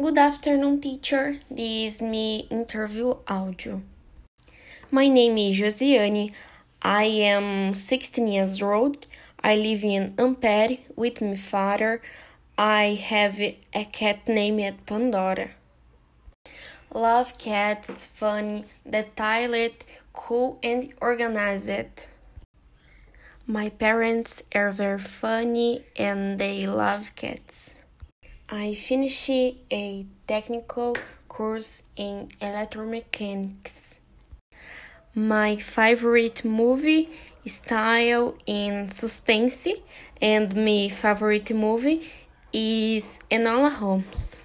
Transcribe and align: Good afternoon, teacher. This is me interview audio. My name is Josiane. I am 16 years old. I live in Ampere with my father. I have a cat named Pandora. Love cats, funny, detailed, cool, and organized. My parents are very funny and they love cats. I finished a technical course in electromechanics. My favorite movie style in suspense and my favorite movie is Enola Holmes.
Good 0.00 0.16
afternoon, 0.16 0.80
teacher. 0.80 1.40
This 1.50 1.96
is 1.96 2.00
me 2.00 2.46
interview 2.48 3.16
audio. 3.28 3.82
My 4.90 5.08
name 5.08 5.36
is 5.36 5.60
Josiane. 5.60 6.32
I 6.80 7.04
am 7.04 7.74
16 7.74 8.26
years 8.26 8.62
old. 8.62 9.06
I 9.44 9.56
live 9.56 9.84
in 9.84 10.14
Ampere 10.16 10.78
with 10.96 11.20
my 11.20 11.36
father. 11.36 12.00
I 12.56 12.98
have 13.10 13.38
a 13.42 13.84
cat 13.92 14.26
named 14.26 14.86
Pandora. 14.86 15.50
Love 16.94 17.36
cats, 17.36 18.06
funny, 18.06 18.64
detailed, 18.88 19.84
cool, 20.14 20.58
and 20.62 20.94
organized. 21.02 22.06
My 23.46 23.68
parents 23.68 24.44
are 24.54 24.72
very 24.72 24.98
funny 24.98 25.84
and 25.94 26.38
they 26.40 26.66
love 26.66 27.14
cats. 27.16 27.74
I 28.52 28.74
finished 28.74 29.30
a 29.30 30.06
technical 30.26 30.96
course 31.28 31.84
in 31.94 32.30
electromechanics. 32.40 33.98
My 35.14 35.54
favorite 35.54 36.44
movie 36.44 37.10
style 37.46 38.34
in 38.46 38.88
suspense 38.88 39.68
and 40.20 40.56
my 40.56 40.88
favorite 40.88 41.54
movie 41.54 42.10
is 42.52 43.20
Enola 43.30 43.70
Holmes. 43.70 44.40